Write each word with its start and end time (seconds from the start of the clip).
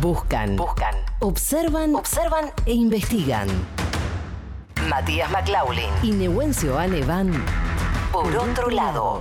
Buscan. 0.00 0.54
Buscan. 0.54 0.94
Observan. 1.18 1.96
Observan 1.96 2.52
e 2.66 2.72
investigan. 2.72 3.48
Matías 4.88 5.28
McLaughlin 5.32 5.90
y 6.04 6.12
Nehuencio 6.12 6.78
Ane 6.78 7.02
van 7.02 7.32
por 8.12 8.34
otro 8.36 8.70
lado. 8.70 9.20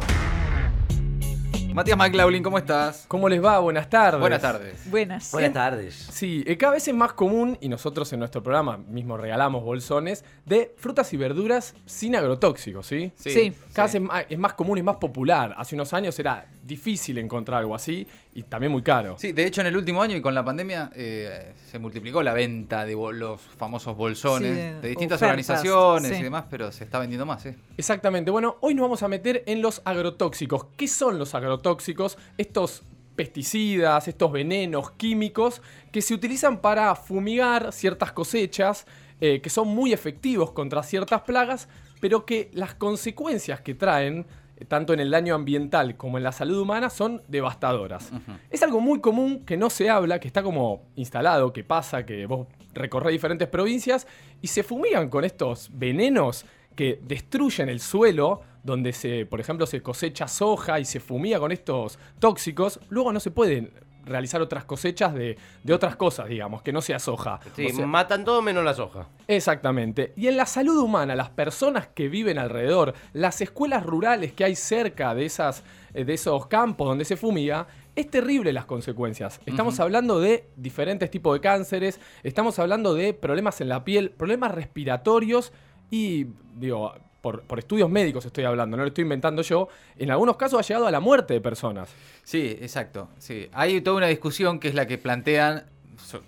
Matías 1.74 1.98
McLaughlin, 1.98 2.42
¿cómo 2.42 2.58
estás? 2.58 3.06
¿Cómo 3.08 3.30
les 3.30 3.44
va? 3.44 3.60
Buenas 3.60 3.90
tardes. 3.90 4.20
Buenas 4.20 4.42
tardes. 4.42 4.90
Buenas. 4.90 5.32
Buenas 5.32 5.54
tardes. 5.54 5.94
Sí, 6.12 6.44
eh, 6.48 6.58
cada 6.58 6.74
vez 6.74 6.88
es 6.88 6.94
más 6.96 7.14
común, 7.14 7.56
y 7.62 7.70
nosotros 7.70 8.12
en 8.14 8.20
nuestro 8.20 8.42
programa 8.42 8.78
mismo 8.78 9.16
regalamos 9.16 9.64
bolsones, 9.64 10.26
de 10.46 10.74
frutas 10.78 11.14
y 11.14 11.18
verduras 11.18 11.76
sin 11.86 12.16
agrotóxicos, 12.16 12.88
¿sí? 12.88 13.12
Sí. 13.16 13.54
Cada 13.74 13.88
vez 13.88 13.96
es 13.96 14.02
más, 14.02 14.26
es 14.28 14.40
más 14.40 14.54
común, 14.54 14.80
es 14.80 14.84
más 14.84 14.96
popular. 14.96 15.54
Hace 15.56 15.76
unos 15.76 15.94
años 15.94 16.18
era 16.18 16.48
difícil 16.68 17.18
encontrar 17.18 17.60
algo 17.60 17.74
así 17.74 18.06
y 18.36 18.44
también 18.44 18.72
muy 18.72 18.84
caro. 18.84 19.16
Sí, 19.18 19.32
de 19.32 19.46
hecho 19.46 19.62
en 19.62 19.68
el 19.68 19.78
último 19.78 20.02
año 20.02 20.16
y 20.16 20.22
con 20.22 20.36
la 20.36 20.44
pandemia 20.44 20.92
eh, 20.94 21.54
se 21.72 21.80
multiplicó 21.80 22.22
la 22.22 22.34
venta 22.34 22.86
de 22.86 22.94
los 22.94 23.42
famosos 23.42 23.96
bolsones 23.96 24.52
Sí, 24.52 24.82
de, 24.82 24.90
distintas 24.90 25.18
ofertas, 25.18 25.50
organizaciones 25.50 26.12
sí. 26.12 26.20
y 26.20 26.24
demás, 26.24 26.46
pero 26.50 26.72
se 26.72 26.84
está 26.84 27.00
vendiendo 27.00 27.26
más, 27.26 27.46
¿eh? 27.46 27.56
Exactamente. 27.78 28.30
Bueno, 28.30 28.58
hoy 28.62 28.76
nos 28.76 28.84
vamos 28.84 29.04
a 29.04 29.08
meter 29.08 29.44
en 29.48 29.62
los 29.62 29.82
agrotóxicos. 29.86 30.66
¿Qué 30.76 30.88
son 30.88 31.18
los 31.18 31.34
agrotóxicos? 31.34 32.18
Estos 32.38 32.84
pesticidas, 33.18 34.08
estos 34.08 34.32
venenos 34.32 34.92
químicos 34.92 35.62
que 35.92 36.02
se 36.02 36.14
utilizan 36.14 36.60
para 36.60 36.96
fumigar 36.96 37.74
ciertas 37.74 38.14
cosechas, 38.14 38.86
eh, 39.20 39.42
que 39.42 39.50
son 39.50 39.68
muy 39.68 39.92
efectivos 39.92 40.52
contra 40.52 40.84
ciertas 40.84 41.22
plagas, 41.22 41.68
pero 42.00 42.26
que 42.26 42.50
las 42.54 42.76
consecuencias 42.76 43.62
que 43.62 43.74
traen, 43.74 44.26
tanto 44.68 44.94
en 44.94 45.00
el 45.00 45.12
daño 45.12 45.36
ambiental 45.36 45.98
como 45.98 46.18
en 46.18 46.24
la 46.24 46.32
salud 46.32 46.60
humana, 46.60 46.90
son 46.90 47.22
devastadoras. 47.28 48.12
Es 48.50 48.64
algo 48.64 48.80
muy 48.80 49.00
común 49.00 49.46
que 49.46 49.58
no 49.58 49.70
se 49.70 49.90
habla, 49.90 50.20
que 50.20 50.28
está 50.28 50.44
como 50.44 50.84
instalado, 50.96 51.54
que 51.54 51.64
pasa, 51.64 52.06
que 52.06 52.26
vos 52.26 52.48
recorres 52.74 53.12
diferentes 53.12 53.48
provincias 53.48 54.08
y 54.42 54.48
se 54.48 54.64
fumigan 54.64 55.10
con 55.10 55.24
estos 55.24 55.70
venenos 55.74 56.46
que 56.76 57.00
destruyen 57.04 57.70
el 57.70 57.80
suelo, 57.80 58.42
donde 58.64 58.94
se, 58.94 59.26
por 59.26 59.40
ejemplo, 59.40 59.66
se 59.66 59.82
cosecha 59.82 60.28
soja 60.28 60.80
y 60.80 60.86
se 60.86 61.00
fumiga 61.00 61.40
con 61.40 61.52
estos 61.52 61.98
tóxicos, 62.20 62.80
luego 62.90 63.12
no 63.12 63.20
se 63.20 63.32
pueden 63.32 63.72
realizar 64.08 64.42
otras 64.42 64.66
cosechas 64.66 65.14
de, 65.14 65.38
de 65.64 65.74
otras 65.74 65.96
cosas, 65.96 66.28
digamos, 66.28 66.62
que 66.62 66.72
no 66.72 66.82
sea 66.82 67.00
soja. 67.00 67.40
Sí, 67.56 67.68
O 67.68 67.76
sea, 67.76 67.86
matan 67.86 68.26
todo 68.26 68.42
menos 68.42 68.64
la 68.64 68.74
soja. 68.74 69.08
Exactamente. 69.28 70.14
Y 70.16 70.28
en 70.28 70.38
la 70.38 70.46
salud 70.46 70.78
humana, 70.78 71.16
las 71.16 71.30
personas 71.30 71.88
que 71.88 72.10
viven 72.10 72.38
alrededor, 72.38 72.94
las 73.14 73.42
escuelas 73.42 73.86
rurales 73.86 74.34
que 74.34 74.44
hay 74.44 74.56
cerca 74.56 75.14
de, 75.14 75.26
esas, 75.26 75.64
eh, 75.94 76.06
de 76.06 76.14
esos 76.14 76.48
campos 76.48 76.88
donde 76.88 77.06
se 77.06 77.18
fumiga, 77.18 77.68
es 77.96 78.10
terrible 78.10 78.54
las 78.54 78.66
consecuencias. 78.66 79.42
Estamos 79.46 79.80
hablando 79.80 80.20
de 80.20 80.48
diferentes 80.56 81.10
tipos 81.10 81.34
de 81.34 81.42
cánceres, 81.42 82.00
estamos 82.22 82.60
hablando 82.60 82.94
de 82.94 83.14
problemas 83.14 83.60
en 83.60 83.70
la 83.70 83.84
piel, 83.84 84.12
problemas 84.12 84.52
respiratorios 84.52 85.52
y, 85.90 86.28
digo, 86.56 86.94
por, 87.28 87.42
por 87.42 87.60
estudios 87.60 87.90
médicos 87.90 88.26
estoy 88.26 88.46
hablando, 88.46 88.78
no 88.78 88.84
lo 88.84 88.88
estoy 88.88 89.02
inventando 89.02 89.42
yo, 89.42 89.68
en 89.98 90.12
algunos 90.12 90.38
casos 90.38 90.60
ha 90.60 90.62
llegado 90.62 90.88
a 90.88 90.92
la 90.92 91.02
muerte 91.02 91.34
de 91.34 91.42
personas. 91.42 91.90
Sí, 92.24 92.58
exacto. 92.62 93.10
Sí. 93.18 93.50
Hay 93.52 93.82
toda 93.82 93.98
una 93.98 94.08
discusión 94.08 94.62
que 94.62 94.70
es 94.70 94.76
la 94.76 94.88
que 94.88 94.98
plantean 94.98 95.66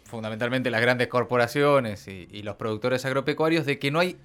fundamentalmente 0.04 0.70
las 0.70 0.82
grandes 0.82 1.08
corporaciones 1.08 2.06
y, 2.10 2.28
y 2.34 2.42
los 2.42 2.58
productores 2.58 3.06
agropecuarios 3.06 3.66
de 3.66 3.80
que 3.80 3.92
no 3.92 4.00
hay, 4.00 4.18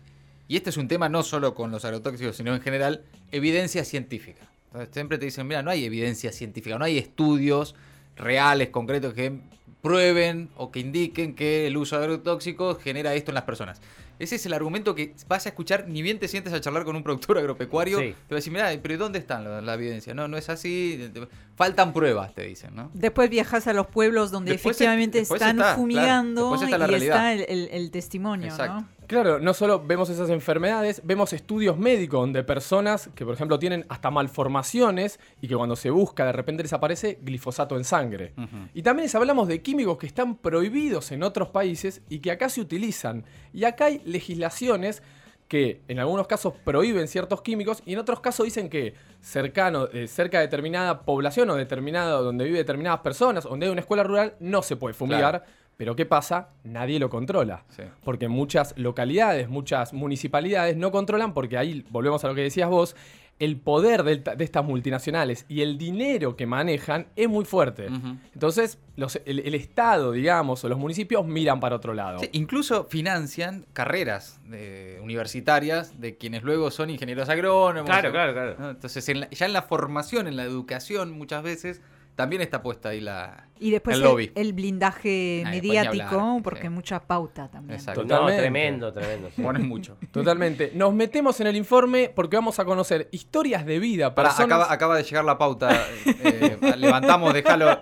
y 0.48 0.56
este 0.56 0.70
es 0.70 0.76
un 0.76 0.88
tema 0.88 1.08
no 1.08 1.22
solo 1.22 1.54
con 1.54 1.70
los 1.70 1.84
agrotóxicos, 1.84 2.34
sino 2.34 2.52
en 2.52 2.60
general, 2.60 3.02
evidencia 3.30 3.84
científica. 3.84 4.42
Entonces 4.66 4.92
siempre 4.92 5.18
te 5.18 5.26
dicen, 5.26 5.46
mira, 5.46 5.62
no 5.62 5.70
hay 5.70 5.84
evidencia 5.84 6.32
científica, 6.32 6.76
no 6.76 6.84
hay 6.84 6.98
estudios 6.98 7.76
reales, 8.16 8.70
concretos 8.70 9.14
que 9.14 9.38
prueben 9.80 10.48
o 10.56 10.72
que 10.72 10.80
indiquen 10.80 11.36
que 11.36 11.68
el 11.68 11.76
uso 11.76 11.98
de 11.98 12.06
agrotóxicos 12.06 12.82
genera 12.82 13.14
esto 13.14 13.30
en 13.30 13.36
las 13.36 13.44
personas. 13.44 13.80
Ese 14.18 14.36
es 14.36 14.46
el 14.46 14.52
argumento 14.52 14.94
que 14.94 15.14
vas 15.28 15.46
a 15.46 15.48
escuchar 15.48 15.88
ni 15.88 16.02
bien 16.02 16.18
te 16.18 16.28
sientes 16.28 16.52
a 16.52 16.60
charlar 16.60 16.84
con 16.84 16.94
un 16.96 17.02
productor 17.02 17.38
agropecuario. 17.38 17.98
Sí. 17.98 18.14
Te 18.28 18.34
va 18.34 18.36
a 18.36 18.36
decir, 18.36 18.52
mira, 18.52 18.70
pero 18.82 18.96
¿dónde 18.98 19.18
están 19.18 19.44
la, 19.44 19.60
la 19.60 19.74
evidencia? 19.74 20.14
No, 20.14 20.28
no 20.28 20.36
es 20.36 20.48
así. 20.48 21.10
Faltan 21.56 21.92
pruebas, 21.92 22.34
te 22.34 22.42
dicen, 22.44 22.74
¿no? 22.74 22.90
Después 22.94 23.30
viajas 23.30 23.66
a 23.66 23.72
los 23.72 23.86
pueblos 23.86 24.30
donde 24.30 24.52
Después 24.52 24.76
efectivamente 24.76 25.18
es- 25.20 25.30
están 25.30 25.58
está, 25.58 25.76
fumigando 25.76 26.54
está 26.54 26.68
y 26.68 26.72
realidad. 26.78 27.32
está 27.32 27.32
el, 27.32 27.40
el- 27.48 27.68
el 27.72 27.90
testimonio, 27.90 28.48
Exacto. 28.48 28.80
¿no? 28.80 28.88
Claro, 29.06 29.38
no 29.38 29.54
solo 29.54 29.84
vemos 29.84 30.08
esas 30.08 30.30
enfermedades, 30.30 31.02
vemos 31.04 31.32
estudios 31.32 31.76
médicos 31.78 32.20
donde 32.20 32.42
personas 32.42 33.10
que, 33.14 33.24
por 33.24 33.34
ejemplo, 33.34 33.58
tienen 33.58 33.84
hasta 33.88 34.10
malformaciones 34.10 35.20
y 35.40 35.48
que 35.48 35.56
cuando 35.56 35.76
se 35.76 35.90
busca 35.90 36.24
de 36.24 36.32
repente 36.32 36.62
les 36.62 36.72
aparece 36.72 37.18
glifosato 37.22 37.76
en 37.76 37.84
sangre. 37.84 38.32
Y 38.72 38.82
también 38.82 39.04
les 39.04 39.14
hablamos 39.14 39.48
de 39.48 39.62
químicos 39.62 39.98
que 39.98 40.06
están 40.06 40.36
prohibidos 40.36 41.12
en 41.12 41.22
otros 41.22 41.50
países 41.50 42.02
y 42.08 42.20
que 42.20 42.30
acá 42.30 42.48
se 42.48 42.60
utilizan. 42.60 43.24
Y 43.52 43.64
acá 43.64 43.86
hay 43.86 44.00
legislaciones 44.04 45.02
que 45.48 45.82
en 45.88 45.98
algunos 45.98 46.26
casos 46.26 46.54
prohíben 46.64 47.06
ciertos 47.06 47.42
químicos 47.42 47.82
y 47.84 47.92
en 47.92 47.98
otros 47.98 48.20
casos 48.20 48.44
dicen 48.44 48.70
que 48.70 48.94
cercano, 49.20 49.88
eh, 49.92 50.08
cerca 50.08 50.38
de 50.38 50.46
determinada 50.46 51.02
población 51.02 51.50
o 51.50 51.54
determinado, 51.54 52.22
donde 52.22 52.44
vive 52.44 52.58
determinadas 52.58 53.00
personas, 53.00 53.44
donde 53.44 53.66
hay 53.66 53.72
una 53.72 53.82
escuela 53.82 54.02
rural, 54.02 54.34
no 54.40 54.62
se 54.62 54.76
puede 54.76 54.94
fumigar. 54.94 55.42
Claro. 55.42 55.63
Pero 55.76 55.96
¿qué 55.96 56.06
pasa? 56.06 56.50
Nadie 56.62 56.98
lo 57.00 57.10
controla. 57.10 57.64
Sí. 57.70 57.82
Porque 58.04 58.28
muchas 58.28 58.74
localidades, 58.78 59.48
muchas 59.48 59.92
municipalidades 59.92 60.76
no 60.76 60.92
controlan 60.92 61.34
porque 61.34 61.58
ahí, 61.58 61.84
volvemos 61.90 62.24
a 62.24 62.28
lo 62.28 62.34
que 62.34 62.42
decías 62.42 62.68
vos, 62.70 62.94
el 63.40 63.56
poder 63.56 64.04
de, 64.04 64.18
de 64.18 64.44
estas 64.44 64.64
multinacionales 64.64 65.44
y 65.48 65.62
el 65.62 65.76
dinero 65.76 66.36
que 66.36 66.46
manejan 66.46 67.08
es 67.16 67.28
muy 67.28 67.44
fuerte. 67.44 67.88
Entonces, 68.32 68.78
los- 68.94 69.20
el, 69.26 69.40
el 69.40 69.56
Estado, 69.56 70.12
digamos, 70.12 70.62
o 70.62 70.68
los 70.68 70.78
municipios 70.78 71.26
miran 71.26 71.58
para 71.58 71.74
otro 71.74 71.94
lado. 71.94 72.20
Sí, 72.20 72.28
incluso 72.30 72.84
financian 72.84 73.66
carreras 73.72 74.40
de- 74.48 75.00
universitarias 75.02 76.00
de 76.00 76.16
quienes 76.16 76.44
luego 76.44 76.70
son 76.70 76.90
ingenieros 76.90 77.28
agrónomos. 77.28 77.90
Claro, 77.90 78.12
claro, 78.12 78.32
claro. 78.32 78.54
¿no? 78.56 78.70
Entonces, 78.70 79.08
en 79.08 79.20
la- 79.22 79.30
ya 79.30 79.46
en 79.46 79.52
la 79.52 79.62
formación, 79.62 80.28
en 80.28 80.36
la 80.36 80.44
educación, 80.44 81.10
muchas 81.10 81.42
veces 81.42 81.82
también 82.14 82.42
está 82.42 82.62
puesta 82.62 82.90
ahí 82.90 83.00
la. 83.00 83.48
Y 83.60 83.70
después 83.70 83.96
El 83.96 84.02
el, 84.02 84.08
lobby. 84.08 84.32
el 84.34 84.52
blindaje 84.52 85.42
Ay, 85.46 85.52
mediático, 85.60 86.20
hablar, 86.20 86.42
porque 86.42 86.62
sí. 86.62 86.68
mucha 86.68 87.00
pauta 87.00 87.48
también. 87.48 87.78
Exacto. 87.78 88.02
Totalmente. 88.02 88.34
No, 88.36 88.40
tremendo, 88.42 88.92
tremendo. 88.92 89.30
sí. 89.34 89.42
Ponen 89.42 89.68
mucho. 89.68 89.96
Totalmente. 90.12 90.72
Nos 90.74 90.92
metemos 90.92 91.40
en 91.40 91.46
el 91.46 91.56
informe 91.56 92.10
porque 92.14 92.36
vamos 92.36 92.58
a 92.58 92.64
conocer 92.64 93.08
historias 93.12 93.64
de 93.64 93.78
vida. 93.78 94.14
Personas- 94.14 94.40
acaba, 94.46 94.72
acaba 94.72 94.96
de 94.96 95.04
llegar 95.04 95.24
la 95.24 95.38
pauta. 95.38 95.70
eh, 96.04 96.58
levantamos, 96.76 97.32
déjalo. 97.32 97.80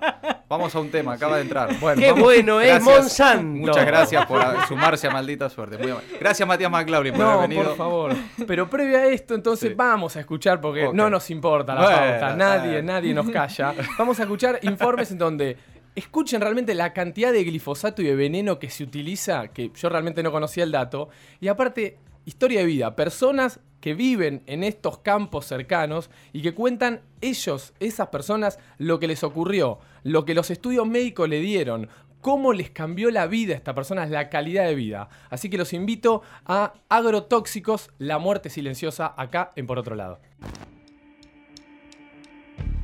Vamos 0.48 0.74
a 0.74 0.80
un 0.80 0.90
tema, 0.90 1.14
acaba 1.14 1.36
de 1.36 1.42
entrar. 1.42 1.78
Bueno, 1.80 1.98
Qué 2.00 2.08
vamos. 2.10 2.24
bueno 2.24 2.60
es 2.60 2.68
Gracias. 2.68 2.98
Monsanto. 2.98 3.58
Muchas 3.66 3.86
gracias 3.86 4.26
por 4.26 4.42
sumarse 4.68 5.06
a 5.06 5.10
maldita 5.10 5.48
suerte. 5.48 5.78
Muy. 5.78 5.92
Gracias, 6.20 6.46
Matías 6.46 6.70
McLaughlin, 6.70 7.14
por 7.14 7.22
No, 7.24 7.30
haber 7.30 7.48
venido. 7.48 7.68
por 7.68 7.76
favor. 7.78 8.12
Pero 8.46 8.68
previo 8.68 8.98
a 8.98 9.06
esto, 9.06 9.34
entonces 9.34 9.70
Sí. 9.70 9.74
vamos 9.74 10.14
a 10.16 10.20
escuchar, 10.20 10.60
porque 10.60 10.90
no 10.92 11.08
nos 11.08 11.30
importa 11.30 11.74
la 11.74 11.82
Bueno, 11.82 11.98
pauta. 11.98 12.36
Nadie, 12.36 12.82
nadie 12.82 13.14
nos 13.14 13.30
calla. 13.30 13.74
Vamos 13.98 14.20
a 14.20 14.21
escuchar 14.22 14.58
informes 14.62 15.10
en 15.10 15.18
donde 15.18 15.56
escuchen 15.94 16.40
realmente 16.40 16.74
la 16.74 16.92
cantidad 16.92 17.32
de 17.32 17.44
glifosato 17.44 18.02
y 18.02 18.06
de 18.06 18.14
veneno 18.14 18.58
que 18.58 18.70
se 18.70 18.84
utiliza, 18.84 19.48
que 19.48 19.70
yo 19.74 19.88
realmente 19.88 20.22
no 20.22 20.32
conocía 20.32 20.64
el 20.64 20.72
dato. 20.72 21.08
Y 21.40 21.48
aparte, 21.48 21.98
historia 22.24 22.60
de 22.60 22.66
vida. 22.66 22.96
Personas 22.96 23.60
que 23.80 23.94
viven 23.94 24.42
en 24.46 24.62
estos 24.62 24.98
campos 24.98 25.46
cercanos 25.46 26.08
y 26.32 26.42
que 26.42 26.54
cuentan 26.54 27.00
ellos, 27.20 27.74
esas 27.80 28.08
personas, 28.08 28.58
lo 28.78 29.00
que 29.00 29.08
les 29.08 29.24
ocurrió, 29.24 29.80
lo 30.04 30.24
que 30.24 30.34
los 30.34 30.50
estudios 30.50 30.86
médicos 30.86 31.28
le 31.28 31.40
dieron, 31.40 31.88
cómo 32.20 32.52
les 32.52 32.70
cambió 32.70 33.10
la 33.10 33.26
vida 33.26 33.54
a 33.54 33.56
estas 33.56 33.74
personas, 33.74 34.08
la 34.08 34.30
calidad 34.30 34.66
de 34.66 34.76
vida. 34.76 35.08
Así 35.28 35.50
que 35.50 35.58
los 35.58 35.72
invito 35.72 36.22
a 36.46 36.74
Agrotóxicos, 36.88 37.90
la 37.98 38.18
muerte 38.18 38.48
silenciosa, 38.48 39.12
acá 39.16 39.50
en 39.56 39.66
Por 39.66 39.78
Otro 39.78 39.96
Lado. 39.96 40.20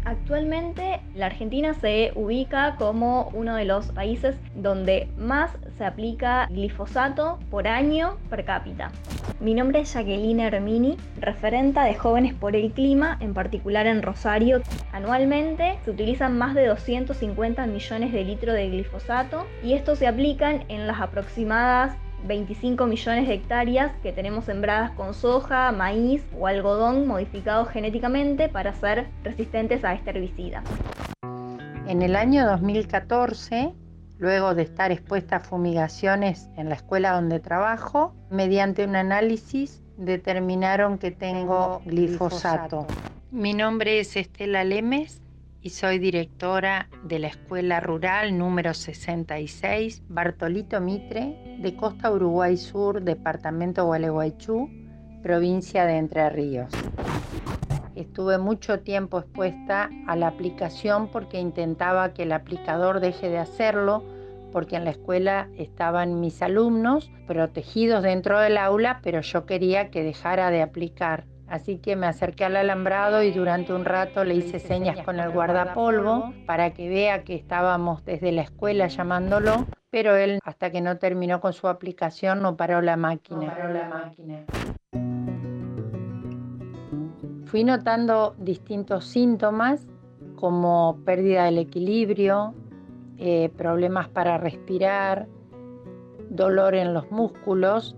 Actualmente 0.05 1.01
la 1.15 1.27
Argentina 1.27 1.75
se 1.75 2.13
ubica 2.15 2.77
como 2.77 3.31
uno 3.35 3.57
de 3.57 3.65
los 3.65 3.89
países 3.89 4.37
donde 4.55 5.09
más 5.19 5.50
se 5.77 5.85
aplica 5.85 6.47
glifosato 6.50 7.39
por 7.50 7.69
año 7.69 8.17
per 8.31 8.45
cápita. 8.45 8.91
Mi 9.41 9.55
nombre 9.55 9.81
es 9.81 9.93
Jacqueline 9.93 10.41
Hermini, 10.41 10.97
referenta 11.21 11.85
de 11.85 11.95
Jóvenes 11.95 12.35
por 12.35 12.56
el 12.56 12.73
Clima, 12.73 13.19
en 13.21 13.35
particular 13.35 13.87
en 13.87 14.03
Rosario. 14.03 14.62
Anualmente 14.93 15.79
se 15.85 15.91
utilizan 15.91 16.39
más 16.39 16.55
de 16.55 16.67
250 16.67 17.67
millones 17.67 18.12
de 18.12 18.25
litros 18.25 18.55
de 18.55 18.69
glifosato 18.69 19.47
y 19.62 19.75
estos 19.75 19.99
se 19.99 20.06
aplican 20.06 20.65
en 20.69 20.87
las 20.87 21.01
aproximadas 21.01 21.97
25 22.25 22.87
millones 22.87 23.29
de 23.29 23.35
hectáreas 23.35 23.93
que 24.03 24.12
tenemos 24.12 24.44
sembradas 24.44 24.91
con 24.93 25.15
soja, 25.15 25.70
maíz 25.73 26.23
o 26.38 26.47
algodón 26.47 27.06
modificados 27.06 27.69
genéticamente 27.69 28.49
para 28.49 28.75
ser 28.75 29.06
resistentes 29.25 29.85
a 29.85 29.94
este 29.94 30.11
herbicida. 30.11 30.62
En 31.87 32.03
el 32.03 32.17
año 32.17 32.47
2014, 32.47 33.73
luego 34.19 34.55
de 34.55 34.62
estar 34.62 34.93
expuesta 34.93 35.37
a 35.37 35.41
fumigaciones 35.41 36.50
en 36.56 36.69
la 36.69 36.75
escuela 36.75 37.12
donde 37.12 37.41
trabajo, 37.41 38.15
mediante 38.31 38.85
un 38.85 38.97
análisis 38.97 39.82
determinaron 39.97 40.99
que 40.99 41.11
tengo 41.11 41.81
glifosato. 41.85 42.87
Mi 43.31 43.55
nombre 43.55 44.00
es 44.00 44.17
Estela 44.17 44.65
Lemes 44.65 45.23
y 45.60 45.70
soy 45.70 45.99
directora 45.99 46.88
de 47.05 47.19
la 47.19 47.28
Escuela 47.28 47.81
Rural 47.81 48.38
número 48.38 48.75
66 48.75 50.02
Bartolito 50.08 50.81
Mitre 50.81 51.56
de 51.58 51.75
Costa 51.75 52.12
Uruguay 52.12 52.56
Sur, 52.56 53.02
Departamento 53.02 53.84
Gualeguaychú, 53.84 54.70
provincia 55.22 55.84
de 55.84 55.96
Entre 55.96 56.31
Ríos. 56.31 56.70
Estuve 57.96 58.38
mucho 58.38 58.81
tiempo 58.81 59.19
expuesta 59.19 59.90
a 60.06 60.14
la 60.14 60.28
aplicación 60.28 61.10
porque 61.10 61.40
intentaba 61.40 62.14
que 62.14 62.22
el 62.22 62.32
aplicador 62.32 63.00
deje 63.00 63.28
de 63.28 63.38
hacerlo, 63.38 64.05
porque 64.52 64.76
en 64.76 64.84
la 64.84 64.90
escuela 64.90 65.49
estaban 65.58 66.20
mis 66.20 66.40
alumnos 66.40 67.10
protegidos 67.26 68.05
dentro 68.05 68.38
del 68.38 68.56
aula, 68.56 69.00
pero 69.02 69.20
yo 69.22 69.46
quería 69.46 69.90
que 69.90 70.05
dejara 70.05 70.50
de 70.50 70.62
aplicar. 70.62 71.25
Así 71.49 71.79
que 71.79 71.97
me 71.97 72.06
acerqué 72.06 72.45
al 72.45 72.56
alambrado 72.56 73.23
y 73.23 73.33
durante 73.33 73.73
un 73.73 73.87
rato 73.87 74.23
le 74.23 74.35
hice 74.35 74.59
señas 74.59 75.03
con 75.03 75.19
el 75.19 75.31
guardapolvo 75.31 76.35
para 76.47 76.75
que 76.75 76.91
vea 76.91 77.25
que 77.25 77.35
estábamos 77.35 78.05
desde 78.05 78.33
la 78.33 78.43
escuela 78.43 78.87
llamándolo, 78.89 79.67
pero 79.89 80.15
él 80.15 80.41
hasta 80.45 80.71
que 80.71 80.83
no 80.83 80.99
terminó 80.99 81.41
con 81.41 81.55
su 81.55 81.67
aplicación 81.69 82.43
no 82.43 82.56
paró 82.56 82.83
la 82.83 82.99
máquina. 82.99 83.47
No 83.47 83.47
paró 83.47 83.73
la 83.73 83.89
máquina. 83.89 84.45
Fui 87.47 87.65
notando 87.65 88.35
distintos 88.39 89.06
síntomas 89.06 89.87
como 90.37 90.99
pérdida 91.06 91.47
del 91.47 91.56
equilibrio, 91.56 92.55
eh, 93.17 93.51
problemas 93.56 94.09
para 94.09 94.37
respirar, 94.37 95.27
dolor 96.29 96.75
en 96.75 96.93
los 96.93 97.11
músculos. 97.11 97.97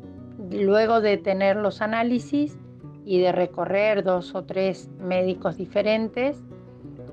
Luego 0.52 1.00
de 1.00 1.16
tener 1.16 1.56
los 1.56 1.82
análisis 1.82 2.56
y 3.04 3.20
de 3.20 3.32
recorrer 3.32 4.02
dos 4.02 4.34
o 4.34 4.44
tres 4.44 4.88
médicos 5.00 5.56
diferentes, 5.56 6.42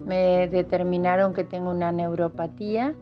me 0.05 0.47
determinaron 0.47 1.33
que 1.33 1.43
tengo 1.43 1.71
una 1.71 1.91
neuropatía 1.91 2.95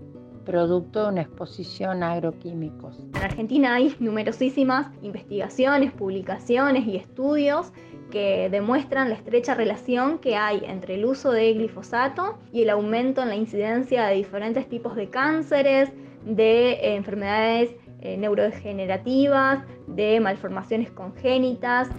producto 0.46 1.04
de 1.04 1.10
una 1.10 1.22
exposición 1.22 2.04
a 2.04 2.14
agroquímicos. 2.14 2.98
En 3.16 3.24
Argentina 3.24 3.76
hay 3.76 3.96
numerosísimas 4.00 4.88
investigaciones, 5.02 5.92
publicaciones 5.92 6.86
y 6.88 6.96
estudios 6.96 7.74
que 8.12 8.50
demuestran 8.50 9.10
la 9.10 9.16
estrecha 9.16 9.56
relación 9.56 10.20
que 10.20 10.36
hay 10.36 10.62
entre 10.66 10.96
el 10.96 11.06
uso 11.06 11.32
de 11.32 11.52
glifosato 11.54 12.38
y 12.54 12.62
el 12.62 12.70
aumento 12.70 13.22
en 13.22 13.30
la 13.30 13.36
incidencia 13.36 14.06
de 14.06 14.16
diferentes 14.16 14.70
tipos 14.70 14.96
de 14.96 15.10
cánceres, 15.10 15.92
de 16.24 16.96
enfermedades 16.96 17.76
eh, 18.02 18.18
neurodegenerativas, 18.18 19.66
de 19.88 20.20
malformaciones 20.20 20.92
congénitas. 20.92 21.90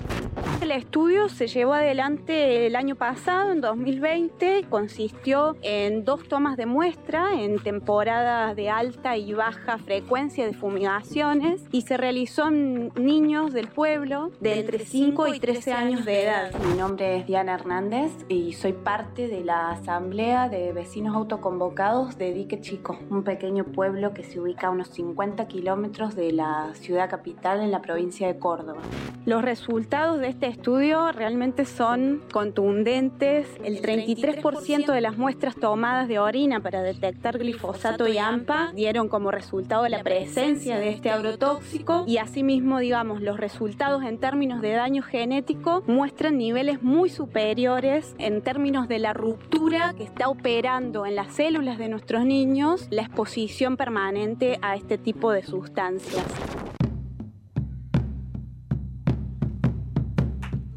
El 0.60 0.70
estudio 0.72 1.28
se 1.28 1.46
llevó 1.46 1.74
adelante 1.74 2.66
el 2.66 2.76
año 2.76 2.96
pasado, 2.96 3.52
en 3.52 3.60
2020, 3.60 4.64
consistió 4.68 5.54
en 5.62 6.04
dos 6.04 6.26
tomas 6.28 6.56
de 6.56 6.66
muestra 6.66 7.40
en 7.40 7.58
temporadas 7.58 8.56
de 8.56 8.70
alta 8.70 9.16
y 9.16 9.32
baja 9.32 9.78
frecuencia 9.78 10.46
de 10.46 10.54
fumigaciones 10.54 11.62
y 11.72 11.82
se 11.82 11.96
realizó 11.96 12.48
en 12.48 12.90
niños 12.96 13.52
del 13.52 13.68
pueblo 13.68 14.30
de 14.40 14.60
entre 14.60 14.78
5 14.78 15.28
y 15.28 15.40
13 15.40 15.72
años 15.72 16.04
de 16.04 16.24
edad. 16.24 16.52
Mi 16.70 16.78
nombre 16.78 17.18
es 17.18 17.26
Diana 17.26 17.54
Hernández 17.54 18.12
y 18.28 18.54
soy 18.54 18.72
parte 18.72 19.28
de 19.28 19.44
la 19.44 19.70
Asamblea 19.70 20.48
de 20.48 20.72
Vecinos 20.72 21.14
Autoconvocados 21.14 22.18
de 22.18 22.32
Dique 22.32 22.60
Chico, 22.60 22.98
un 23.10 23.24
pequeño 23.24 23.64
pueblo 23.64 24.14
que 24.14 24.24
se 24.24 24.40
ubica 24.40 24.68
a 24.68 24.70
unos 24.70 24.88
50 24.88 25.46
kilómetros 25.48 26.16
de 26.16 26.32
la 26.32 26.74
ciudad 26.74 27.10
capital 27.10 27.60
en 27.60 27.70
la 27.70 27.75
provincia 27.80 28.26
de 28.26 28.38
Córdoba. 28.38 28.80
Los 29.26 29.42
resultados 29.42 30.20
de 30.20 30.28
este 30.28 30.46
estudio 30.46 31.10
realmente 31.10 31.64
son 31.64 32.22
contundentes. 32.32 33.48
El 33.64 33.82
33% 33.82 34.92
de 34.92 35.00
las 35.00 35.18
muestras 35.18 35.56
tomadas 35.56 36.06
de 36.06 36.20
orina 36.20 36.60
para 36.60 36.82
detectar 36.82 37.38
glifosato 37.38 38.06
y 38.06 38.18
AMPA 38.18 38.70
dieron 38.74 39.08
como 39.08 39.32
resultado 39.32 39.88
la 39.88 40.04
presencia 40.04 40.78
de 40.78 40.90
este 40.90 41.10
agrotóxico 41.10 42.04
y 42.06 42.18
asimismo, 42.18 42.78
digamos, 42.78 43.20
los 43.20 43.36
resultados 43.36 44.04
en 44.04 44.18
términos 44.18 44.60
de 44.60 44.72
daño 44.72 45.02
genético 45.02 45.82
muestran 45.88 46.38
niveles 46.38 46.84
muy 46.84 47.10
superiores 47.10 48.14
en 48.18 48.42
términos 48.42 48.86
de 48.86 49.00
la 49.00 49.12
ruptura 49.12 49.94
que 49.96 50.04
está 50.04 50.28
operando 50.28 51.04
en 51.04 51.16
las 51.16 51.34
células 51.34 51.78
de 51.78 51.88
nuestros 51.88 52.24
niños 52.24 52.86
la 52.90 53.02
exposición 53.02 53.76
permanente 53.76 54.60
a 54.62 54.76
este 54.76 54.98
tipo 54.98 55.32
de 55.32 55.42
sustancias. 55.42 56.24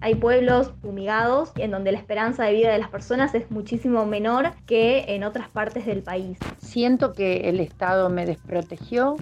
Hay 0.01 0.15
pueblos 0.15 0.71
fumigados 0.81 1.51
en 1.55 1.71
donde 1.71 1.91
la 1.91 1.97
esperanza 1.97 2.43
de 2.45 2.53
vida 2.53 2.71
de 2.71 2.79
las 2.79 2.89
personas 2.89 3.35
es 3.35 3.51
muchísimo 3.51 4.05
menor 4.05 4.51
que 4.65 5.05
en 5.09 5.23
otras 5.23 5.49
partes 5.49 5.85
del 5.85 6.03
país. 6.03 6.37
Siento 6.57 7.13
que 7.13 7.49
el 7.49 7.59
Estado 7.59 8.09
me 8.09 8.25
desprotegió, 8.25 9.17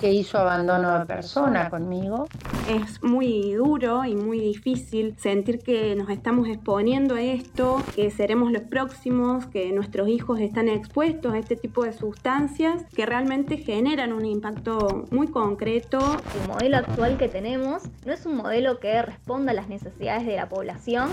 que 0.00 0.12
hizo 0.12 0.38
abandono 0.38 0.98
de 0.98 1.06
persona 1.06 1.68
conmigo. 1.68 2.26
Es 2.68 3.02
muy 3.02 3.54
duro 3.54 4.04
y 4.04 4.14
muy 4.14 4.40
difícil 4.40 5.14
sentir 5.16 5.60
que 5.60 5.96
nos 5.96 6.10
estamos 6.10 6.46
exponiendo 6.48 7.14
a 7.14 7.22
esto, 7.22 7.82
que 7.96 8.10
seremos 8.10 8.52
los 8.52 8.60
próximos, 8.64 9.46
que 9.46 9.72
nuestros 9.72 10.06
hijos 10.08 10.38
están 10.38 10.68
expuestos 10.68 11.32
a 11.32 11.38
este 11.38 11.56
tipo 11.56 11.84
de 11.84 11.94
sustancias 11.94 12.84
que 12.94 13.06
realmente 13.06 13.56
generan 13.56 14.12
un 14.12 14.26
impacto 14.26 15.06
muy 15.10 15.28
concreto. 15.28 15.98
El 16.42 16.48
modelo 16.48 16.76
actual 16.76 17.16
que 17.16 17.28
tenemos 17.28 17.84
no 18.04 18.12
es 18.12 18.26
un 18.26 18.36
modelo 18.36 18.78
que 18.80 19.00
responda 19.00 19.52
a 19.52 19.54
las 19.54 19.70
necesidades 19.70 20.26
de 20.26 20.36
la 20.36 20.50
población, 20.50 21.08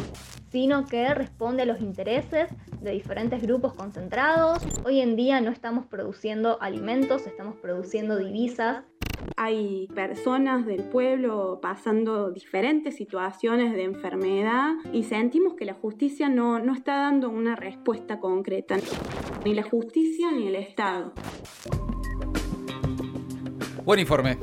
sino 0.52 0.86
que 0.86 1.14
responde 1.14 1.64
a 1.64 1.66
los 1.66 1.80
intereses 1.80 2.50
de 2.82 2.92
diferentes 2.92 3.42
grupos 3.42 3.74
concentrados. 3.76 4.62
Hoy 4.84 5.00
en 5.00 5.16
día 5.16 5.40
no 5.40 5.52
estamos 5.52 5.86
produciendo 5.86 6.62
alimentos, 6.62 7.26
estamos 7.28 7.56
produciendo 7.56 8.18
divisas. 8.18 8.84
Hay 9.38 9.88
personas 9.94 10.66
del 10.66 10.84
pueblo 10.84 11.60
pasando 11.62 12.32
diferentes 12.32 12.96
situaciones 12.96 13.74
de 13.74 13.84
enfermedad 13.84 14.74
y 14.94 15.04
sentimos 15.04 15.54
que 15.56 15.66
la 15.66 15.74
justicia 15.74 16.30
no, 16.30 16.60
no 16.60 16.74
está 16.74 16.96
dando 16.98 17.30
una 17.30 17.56
respuesta 17.56 18.20
concreta, 18.20 18.78
ni 19.44 19.54
la 19.54 19.64
justicia 19.64 20.32
ni 20.32 20.48
el 20.48 20.56
Estado. 20.56 21.14
Buen 23.84 24.00
informe. 24.00 24.38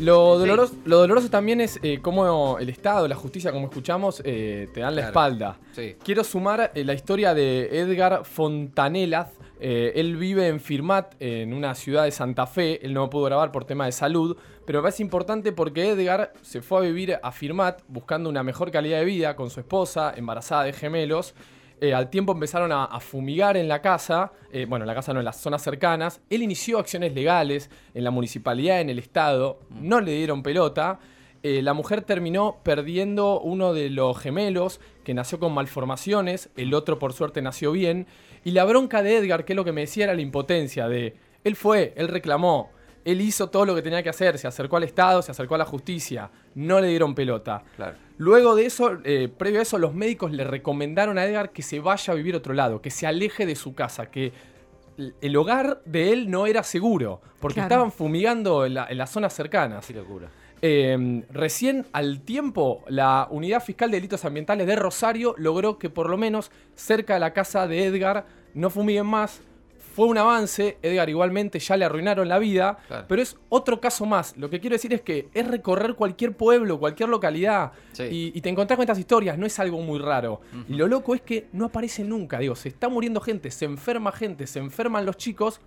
Lo 0.00 0.34
Sí. 0.34 0.40
doloroso, 0.40 0.74
lo 0.84 0.98
doloroso 0.98 1.28
también 1.30 1.60
es 1.60 1.78
eh, 1.82 1.98
cómo 2.00 2.58
el 2.58 2.68
Estado, 2.68 3.06
la 3.06 3.14
justicia, 3.16 3.52
como 3.52 3.66
escuchamos, 3.66 4.22
eh, 4.24 4.68
te 4.72 4.80
dan 4.80 4.94
la 4.94 5.02
Claro. 5.02 5.08
espalda. 5.10 5.58
Sí. 5.72 5.96
Quiero 6.02 6.24
sumar 6.24 6.72
eh, 6.74 6.84
la 6.84 6.94
historia 6.94 7.34
de 7.34 7.68
Edgar 7.80 8.24
Fontanellas. 8.24 9.28
Eh, 9.62 9.92
él 9.96 10.16
vive 10.16 10.48
en 10.48 10.58
Firmat, 10.58 11.14
en 11.20 11.52
una 11.52 11.74
ciudad 11.74 12.04
de 12.04 12.10
Santa 12.12 12.46
Fe. 12.46 12.84
Él 12.84 12.94
no 12.94 13.10
pudo 13.10 13.24
grabar 13.24 13.52
por 13.52 13.64
tema 13.66 13.84
de 13.84 13.92
salud, 13.92 14.36
pero 14.64 14.78
me 14.78 14.84
parece 14.84 15.02
importante 15.02 15.52
porque 15.52 15.90
Edgar 15.90 16.32
se 16.40 16.62
fue 16.62 16.78
a 16.78 16.80
vivir 16.80 17.18
a 17.22 17.30
Firmat 17.30 17.82
buscando 17.88 18.30
una 18.30 18.42
mejor 18.42 18.70
calidad 18.70 18.98
de 19.00 19.04
vida 19.04 19.36
con 19.36 19.50
su 19.50 19.60
esposa, 19.60 20.14
embarazada 20.16 20.64
de 20.64 20.72
gemelos. 20.72 21.34
Eh, 21.82 21.94
al 21.94 22.10
tiempo 22.10 22.32
empezaron 22.32 22.72
a, 22.72 23.00
fumigar 23.00 23.56
en 23.56 23.66
la 23.66 23.80
casa, 23.80 24.32
eh, 24.52 24.66
bueno, 24.68 24.84
en 24.84 24.86
la 24.86 24.94
casa 24.94 25.14
no, 25.14 25.20
en 25.20 25.24
las 25.24 25.40
zonas 25.40 25.62
cercanas. 25.62 26.20
Él 26.28 26.42
inició 26.42 26.78
acciones 26.78 27.14
legales 27.14 27.70
en 27.94 28.04
la 28.04 28.10
municipalidad, 28.10 28.82
en 28.82 28.90
el 28.90 28.98
estado, 28.98 29.60
no 29.70 30.02
le 30.02 30.12
dieron 30.12 30.42
pelota. 30.42 30.98
Eh, 31.42 31.62
la 31.62 31.72
mujer 31.72 32.02
terminó 32.02 32.58
perdiendo 32.62 33.40
uno 33.40 33.72
de 33.72 33.88
los 33.88 34.18
gemelos 34.18 34.78
que 35.04 35.14
nació 35.14 35.40
con 35.40 35.54
malformaciones, 35.54 36.50
el 36.54 36.74
otro 36.74 36.98
por 36.98 37.14
suerte 37.14 37.40
nació 37.40 37.72
bien. 37.72 38.06
Y 38.44 38.50
la 38.50 38.64
bronca 38.64 39.02
de 39.02 39.16
Edgar, 39.16 39.46
que 39.46 39.54
es 39.54 39.56
lo 39.56 39.64
que 39.64 39.72
me 39.72 39.80
decía, 39.80 40.04
era 40.04 40.14
la 40.14 40.20
impotencia 40.20 40.86
de, 40.86 41.16
él 41.44 41.56
fue, 41.56 41.94
él 41.96 42.08
reclamó, 42.08 42.70
él 43.04 43.20
hizo 43.20 43.48
todo 43.50 43.64
lo 43.66 43.74
que 43.74 43.82
tenía 43.82 44.02
que 44.02 44.08
hacer, 44.10 44.36
se 44.38 44.46
acercó 44.46 44.76
al 44.76 44.84
Estado, 44.84 45.22
se 45.22 45.30
acercó 45.30 45.54
a 45.54 45.58
la 45.58 45.64
justicia, 45.64 46.30
no 46.54 46.80
le 46.80 46.88
dieron 46.88 47.14
pelota. 47.14 47.62
Claro. 47.76 47.96
Luego 48.18 48.54
de 48.54 48.66
eso, 48.66 48.98
eh, 49.04 49.28
previo 49.34 49.60
a 49.60 49.62
eso, 49.62 49.78
los 49.78 49.94
médicos 49.94 50.30
le 50.32 50.44
recomendaron 50.44 51.16
a 51.18 51.24
Edgar 51.24 51.50
que 51.50 51.62
se 51.62 51.80
vaya 51.80 52.12
a 52.12 52.16
vivir 52.16 52.34
a 52.34 52.38
otro 52.38 52.52
lado, 52.54 52.82
que 52.82 52.90
se 52.90 53.06
aleje 53.06 53.46
de 53.46 53.56
su 53.56 53.74
casa, 53.74 54.10
que 54.10 54.32
el 55.22 55.36
hogar 55.36 55.80
de 55.86 56.12
él 56.12 56.30
no 56.30 56.46
era 56.46 56.62
seguro, 56.62 57.22
porque 57.40 57.54
Claro. 57.54 57.66
estaban 57.68 57.92
fumigando 57.92 58.66
en, 58.66 58.74
la- 58.74 58.86
en 58.90 58.98
las 58.98 59.08
zonas 59.10 59.32
cercanas. 59.32 59.86
Qué 59.86 59.94
locura. 59.94 60.28
Eh, 60.60 61.24
recién 61.30 61.86
al 61.94 62.20
tiempo, 62.20 62.84
la 62.88 63.26
Unidad 63.30 63.62
Fiscal 63.64 63.90
de 63.90 63.96
Delitos 63.96 64.26
Ambientales 64.26 64.66
de 64.66 64.76
Rosario 64.76 65.34
logró 65.38 65.78
que 65.78 65.88
por 65.88 66.10
lo 66.10 66.18
menos 66.18 66.50
cerca 66.74 67.14
de 67.14 67.20
la 67.20 67.32
casa 67.32 67.66
de 67.66 67.86
Edgar 67.86 68.26
no 68.52 68.68
fumiguen 68.68 69.06
más. 69.06 69.40
Fue 69.94 70.06
un 70.06 70.16
avance, 70.18 70.78
Edgar 70.82 71.08
igualmente 71.10 71.58
ya 71.58 71.76
le 71.76 71.84
arruinaron 71.84 72.28
la 72.28 72.38
vida, 72.38 72.78
Claro. 72.86 73.06
pero 73.08 73.20
es 73.22 73.36
otro 73.48 73.80
caso 73.80 74.06
más. 74.06 74.36
Lo 74.36 74.48
que 74.48 74.60
quiero 74.60 74.74
decir 74.74 74.92
es 74.94 75.00
que 75.02 75.28
es 75.34 75.46
recorrer 75.48 75.94
cualquier 75.94 76.32
pueblo, 76.36 76.78
cualquier 76.78 77.08
localidad 77.08 77.72
Sí. 77.92 78.04
y, 78.04 78.32
y 78.34 78.40
te 78.40 78.48
encontrás 78.48 78.76
con 78.76 78.84
estas 78.84 78.98
historias, 78.98 79.36
no 79.36 79.46
es 79.46 79.58
algo 79.58 79.80
muy 79.80 79.98
raro. 79.98 80.40
Y 80.68 80.74
lo 80.74 80.86
loco 80.86 81.14
es 81.14 81.20
que 81.22 81.48
no 81.52 81.66
aparece 81.66 82.04
nunca, 82.04 82.38
digo, 82.38 82.54
se 82.54 82.68
está 82.68 82.88
muriendo 82.88 83.20
gente, 83.20 83.50
se 83.50 83.64
enferma 83.64 84.12
gente, 84.12 84.46
se 84.46 84.58
enferman 84.60 85.04
los 85.04 85.16
chicos 85.16 85.60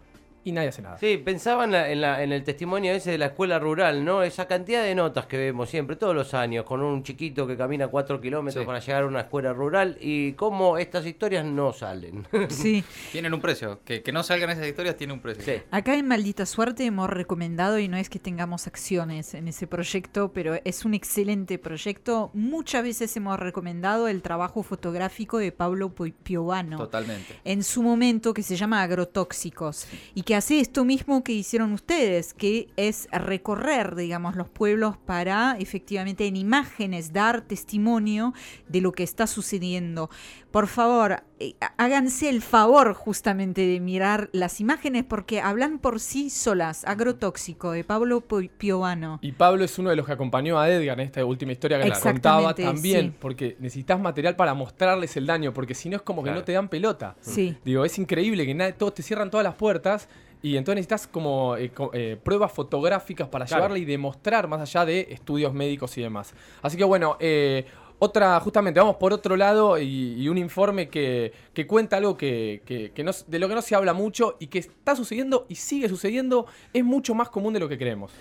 y 0.45 0.51
nadie 0.51 0.69
hace 0.69 0.81
nada. 0.81 0.97
Sí, 0.97 1.17
pensaba 1.17 1.63
en, 1.65 1.71
la- 1.71 1.89
en 1.89 2.01
la- 2.01 2.21
en 2.23 2.31
el 2.31 2.43
testimonio 2.43 2.91
ese 2.93 3.11
de 3.11 3.17
la 3.17 3.27
escuela 3.27 3.59
rural, 3.59 4.03
¿no? 4.03 4.23
Esa 4.23 4.45
cantidad 4.47 4.83
de 4.83 4.93
notas 4.95 5.25
que 5.25 5.37
vemos 5.37 5.69
siempre, 5.69 5.95
todos 5.95 6.13
los 6.15 6.33
años, 6.33 6.65
con 6.65 6.81
un 6.81 7.03
chiquito 7.03 7.47
que 7.47 7.55
camina 7.57 7.87
cuatro 7.87 8.19
kilómetros 8.19 8.63
Sí. 8.63 8.65
para 8.65 8.79
llegar 8.79 9.03
a 9.03 9.07
una 9.07 9.21
escuela 9.21 9.53
rural 9.53 9.97
y 10.01 10.33
cómo 10.33 10.77
estas 10.77 11.05
historias 11.05 11.45
no 11.45 11.71
salen. 11.73 12.27
Sí. 12.49 12.83
Tienen 13.11 13.33
un 13.33 13.41
precio. 13.41 13.79
Que, 13.85 14.01
que 14.03 14.11
no 14.11 14.21
salgan 14.23 14.49
esas 14.49 14.67
historias 14.67 14.95
tiene 14.97 15.13
un 15.13 15.19
precio. 15.19 15.43
Sí. 15.43 15.61
Acá 15.71 15.95
en 15.95 16.07
Maldita 16.07 16.45
Suerte 16.45 16.85
hemos 16.85 17.09
recomendado, 17.09 17.79
y 17.79 17.87
no 17.87 17.97
es 17.97 18.09
que 18.09 18.19
tengamos 18.19 18.67
acciones 18.67 19.33
en 19.33 19.47
ese 19.47 19.65
proyecto, 19.67 20.31
pero 20.33 20.55
es 20.65 20.85
un 20.85 20.93
excelente 20.93 21.57
proyecto. 21.57 22.31
Muchas 22.33 22.83
veces 22.83 23.15
hemos 23.17 23.39
recomendado 23.39 24.07
el 24.07 24.21
trabajo 24.21 24.61
fotográfico 24.63 25.37
de 25.37 25.51
Pablo 25.51 25.89
Pi- 25.95 26.11
Piovano. 26.11 26.77
Totalmente. 26.77 27.35
en 27.45 27.63
su 27.63 27.81
momento 27.83 28.33
que 28.33 28.43
se 28.43 28.55
llama 28.55 28.81
agrotóxicos 28.83 29.87
y 30.15 30.23
que 30.23 30.32
hace 30.35 30.59
esto 30.59 30.85
mismo 30.85 31.23
que 31.23 31.31
hicieron 31.33 31.73
ustedes, 31.73 32.33
que 32.33 32.67
es 32.77 33.07
recorrer, 33.11 33.95
digamos, 33.95 34.35
los 34.35 34.49
pueblos 34.49 34.97
para 34.97 35.55
efectivamente 35.59 36.25
en 36.27 36.35
imágenes 36.37 37.13
dar 37.13 37.41
testimonio 37.41 38.33
de 38.67 38.81
lo 38.81 38.91
que 38.91 39.03
está 39.03 39.27
sucediendo. 39.27 40.09
Por 40.51 40.67
favor, 40.67 41.23
eh, 41.39 41.55
háganse 41.77 42.29
el 42.29 42.41
favor 42.41 42.93
justamente 42.93 43.61
de 43.65 43.79
mirar 43.79 44.29
las 44.33 44.59
imágenes 44.61 45.03
porque 45.03 45.41
hablan 45.41 45.79
por 45.79 45.99
sí 45.99 46.29
solas. 46.29 46.85
Agrotóxico 46.85 47.71
de 47.71 47.83
Pablo 47.83 48.21
Pi- 48.21 48.49
Piovano. 48.49 49.17
Y 49.21 49.31
Pablo 49.31 49.63
es 49.63 49.79
uno 49.79 49.89
de 49.89 49.95
los 49.95 50.05
que 50.05 50.11
acompañó 50.11 50.59
a 50.59 50.69
Edgar 50.69 50.99
en 50.99 51.07
esta 51.07 51.25
última 51.25 51.51
historia 51.53 51.79
que 51.79 51.85
la 51.89 51.95
Exactamente, 51.95 52.29
contaba 52.29 52.53
también, 52.53 53.07
sí. 53.11 53.17
porque 53.19 53.57
necesitas 53.59 53.99
material 53.99 54.35
para 54.35 54.53
mostrarles 54.53 55.17
el 55.17 55.25
daño, 55.25 55.53
porque 55.53 55.73
si 55.73 55.89
no 55.89 55.95
es 55.95 56.01
como 56.03 56.23
que 56.23 56.31
no 56.31 56.43
te 56.43 56.51
dan 56.51 56.69
pelota. 56.69 57.15
Sí. 57.21 57.57
Digo, 57.65 57.83
es 57.83 57.97
increíble 57.97 58.45
que 58.45 58.53
nadie, 58.53 58.73
todos 58.73 58.93
te 58.93 59.01
cierran 59.01 59.31
todas 59.31 59.43
las 59.43 59.55
puertas 59.55 60.07
y 60.43 60.57
entonces 60.57 60.75
necesitas 60.75 61.07
como 61.07 61.55
eh, 61.57 61.69
co- 61.71 61.89
eh, 61.93 62.17
pruebas 62.21 62.51
fotográficas 62.51 63.27
para 63.29 63.45
Claro. 63.45 63.61
llevarle 63.63 63.79
y 63.79 63.85
demostrar 63.85 64.47
más 64.47 64.61
allá 64.61 64.85
de 64.85 65.07
estudios 65.09 65.53
médicos 65.53 65.97
y 65.97 66.01
demás. 66.01 66.33
Así 66.61 66.77
que 66.77 66.83
bueno, 66.83 67.17
eh, 67.19 67.65
otra, 67.99 68.37
justamente, 68.41 68.79
vamos 68.79 68.97
por 68.97 69.13
otro 69.13 69.37
lado 69.37 69.79
y, 69.79 70.15
y 70.21 70.27
un 70.27 70.37
informe 70.37 70.89
que, 70.89 71.31
que 71.53 71.65
cuenta 71.65 71.95
algo 71.97 72.17
que, 72.17 72.61
que- 72.65 72.91
que 72.91 73.03
no 73.03 73.11
s- 73.11 73.23
de 73.27 73.39
lo 73.39 73.47
que 73.47 73.55
no 73.55 73.61
se 73.61 73.73
habla 73.75 73.93
mucho 73.93 74.35
y 74.39 74.47
que 74.47 74.59
está 74.59 74.95
sucediendo 74.95 75.45
y 75.47 75.55
sigue 75.55 75.87
sucediendo, 75.87 76.45
es 76.73 76.83
mucho 76.83 77.15
más 77.15 77.29
común 77.29 77.53
de 77.53 77.61
lo 77.61 77.69
que 77.69 77.77
creemos. 77.77 78.11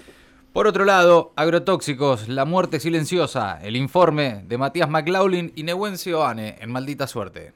Por 0.53 0.67
otro 0.69 0.85
lado, 0.85 1.33
agrotóxicos, 1.35 2.29
la 2.29 2.45
muerte 2.45 2.79
silenciosa, 2.79 3.59
el 3.63 3.75
informe 3.75 4.45
de 4.47 4.59
Matías 4.59 4.89
McLaughlin 4.89 5.51
y 5.57 5.65
Newencio 5.65 6.25
Ane 6.25 6.57
en 6.61 6.71
Maldita 6.71 7.07
Suerte. 7.09 7.55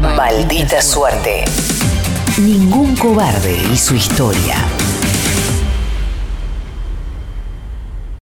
Maldita 0.00 0.80
suerte. 0.80 1.44
Ningún 2.38 2.96
cobarde 2.96 3.62
y 3.70 3.76
su 3.76 3.94
historia. 3.94 4.66